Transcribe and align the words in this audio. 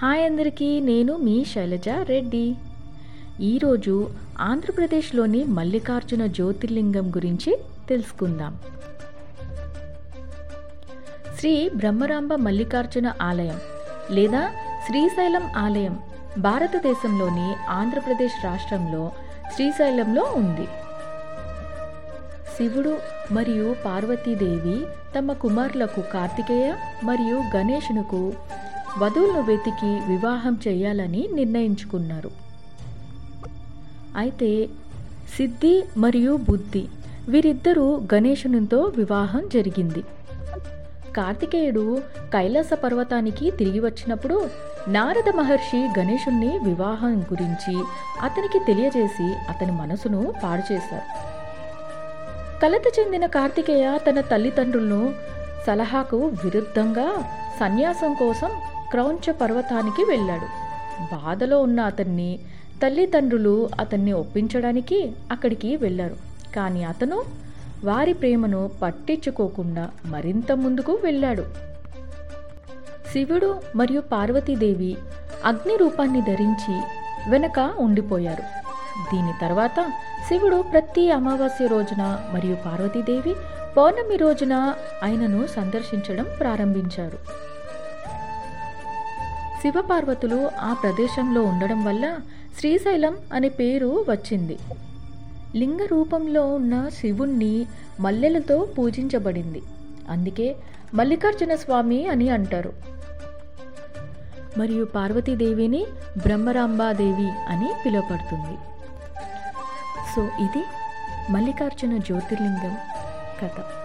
Hi 0.00 0.22
అందరికీ 0.28 0.66
నేను 0.88 1.12
మీ 1.26 1.34
శైలజ 1.50 1.88
రెడ్డి. 2.08 2.42
ఈరోజు 3.50 3.94
ఆంధ్రప్రదేశ్లోని 4.48 5.40
మల్లికార్జున 5.58 6.22
జ్యోతిర్లింగం 6.38 7.06
గురించి 7.14 7.52
తెలుసుకుందాం. 7.90 8.52
శ్రీ 11.38 11.54
బ్రహ్మరాంబ 11.80 12.32
మల్లికార్జున 12.46 13.14
ఆలయం 13.28 13.58
లేదా 14.18 14.42
శ్రీశైలం 14.88 15.46
ఆలయం 15.64 15.96
భారతదేశంలోని 16.48 17.48
ఆంధ్రప్రదేశ్ 17.78 18.38
రాష్ట్రంలో 18.48 19.02
శ్రీశైలంలో 19.54 20.26
ఉంది. 20.42 20.68
శివుడు 22.56 22.94
మరియు 23.38 23.66
పార్వతీదేవి 23.86 24.78
తమ 25.16 25.32
కుమారులకు 25.46 26.02
కార్తికేయ 26.12 26.68
మరియు 27.10 27.38
గణేశునకు 27.56 28.22
వధువులను 29.00 29.42
వెతికి 29.42 29.90
వివాహం 30.10 30.54
చేయాలని 30.68 31.28
నిర్ణయించుకున్నారు. 31.32 32.30
అయితే 34.16 34.68
సిద్ధి 35.36 35.74
మరియు 35.96 36.36
బుద్ధి 36.48 36.84
వీరిద్దరూ 37.28 38.00
గణేశునితో 38.14 38.92
వివాహం 38.96 39.42
జరిగింది. 39.54 40.02
కార్తికేయుడు 41.16 42.02
కైలాస 42.34 42.70
పర్వతానికి 42.84 43.50
తిరిగి 43.50 43.80
వచ్చినప్పుడు 43.80 44.36
నారద 44.88 45.28
మహర్షి 45.36 45.80
గణేశుణ్ణి 45.98 46.50
వివాహం 46.58 47.20
గురించి 47.20 47.74
అతనికి 48.22 48.58
తెలియజేసి 48.58 49.28
అతని 49.52 49.72
మనసును 49.72 50.34
పాడు 50.44 50.64
చేశారు. 50.72 51.06
కలత 52.62 52.86
చెందిన 52.98 53.26
కార్తికేయ 53.26 53.98
తన 54.06 54.20
తల్లిదండ్రులను 54.20 55.14
సలహాకు 55.66 56.18
విరుద్ధంగా 56.44 57.08
సన్యాసం 57.60 58.14
కోసం 58.14 58.50
క్రౌంచ 58.96 59.32
పర్వతానికి 59.32 60.04
వెళ్ళాడు. 60.04 60.46
బాధలో 61.14 61.60
ఉన్న 61.60 61.80
అతన్ని 61.80 62.38
తల్లిదండ్రులు 62.82 63.68
అతన్ని 63.80 64.12
ఒప్పించడానికి 64.12 65.12
అక్కడికి 65.32 65.76
వెళ్ళారు. 65.76 66.16
కానీ 66.56 66.84
అతను 66.84 67.24
వారి 67.84 68.12
ప్రేమను 68.12 68.70
పట్టించుకోకుండా 68.82 69.90
మరింత 70.06 70.52
ముందుకు 70.52 70.98
వెళ్ళాడు. 71.04 71.44
శివుడు 73.12 73.60
మరియు 73.76 74.00
పార్వతీదేవి 74.00 74.96
అగ్ని 75.44 75.76
రూపాన్ని 75.76 76.20
ధరించి 76.20 76.80
వెనక 77.30 77.74
ఉండిపోయారు. 77.78 78.42
దీని 79.12 79.32
తర్వాత 79.40 79.84
శివుడు 80.28 80.64
ప్రతి 80.72 81.10
అమావాస్య 81.10 81.66
రోజున 81.66 82.18
మరియు 82.34 82.54
పార్వతీదేవి 82.54 83.34
పౌర్ణమి 83.76 84.16
రోజున 84.16 84.74
ఆయనను 85.04 85.46
సందర్శించడం 85.46 86.26
ప్రారంభించారు. 86.40 87.46
శివపార్వతులు 89.62 90.50
ఆ 90.60 90.72
ప్రదేశంలో 90.72 91.42
ఉండడం 91.42 91.84
వల్ల 91.84 92.18
శ్రీశైలం 92.58 93.16
అనే 93.32 93.48
పేరు 93.48 94.04
వచ్చింది. 94.08 94.58
లింగ 95.56 95.84
రూపంలో 95.90 96.54
ఉన్న 96.54 96.88
శివుణ్ణి 96.88 97.66
మల్లెలతో 98.00 98.68
పూజించబడింది. 98.78 99.62
అందుకే 100.10 100.56
మల్లికార్జున 100.94 101.54
స్వామి 101.54 102.06
అని 102.06 102.28
అంటారు. 102.28 102.72
మరియు 104.58 104.84
పార్వతీదేవిని 104.84 105.86
బ్రహ్మరాంబాదేవి 106.26 107.30
అని 107.48 107.72
పిలువబడుతుంది. 107.86 108.58
సో 110.16 110.22
ఇది 110.22 110.64
మల్లికార్జున 111.32 111.96
జ్యోతిర్లింగం 111.96 112.76
కథ. 113.42 113.76